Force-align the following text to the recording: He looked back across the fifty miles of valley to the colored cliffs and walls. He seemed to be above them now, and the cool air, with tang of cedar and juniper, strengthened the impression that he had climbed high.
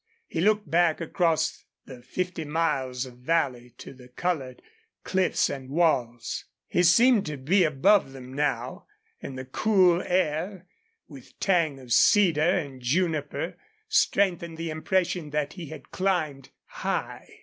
He 0.25 0.41
looked 0.41 0.67
back 0.67 0.99
across 0.99 1.63
the 1.85 2.01
fifty 2.01 2.43
miles 2.43 3.05
of 3.05 3.19
valley 3.19 3.75
to 3.77 3.93
the 3.93 4.07
colored 4.07 4.63
cliffs 5.03 5.47
and 5.47 5.69
walls. 5.69 6.45
He 6.67 6.81
seemed 6.81 7.27
to 7.27 7.37
be 7.37 7.63
above 7.63 8.11
them 8.11 8.33
now, 8.33 8.87
and 9.21 9.37
the 9.37 9.45
cool 9.45 10.01
air, 10.01 10.65
with 11.07 11.39
tang 11.39 11.77
of 11.79 11.93
cedar 11.93 12.41
and 12.41 12.81
juniper, 12.81 13.57
strengthened 13.89 14.57
the 14.57 14.71
impression 14.71 15.29
that 15.29 15.53
he 15.53 15.67
had 15.67 15.91
climbed 15.91 16.49
high. 16.65 17.27